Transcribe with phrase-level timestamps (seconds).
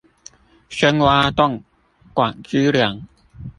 [0.67, 1.63] 深挖洞，
[2.15, 3.03] 廣積糧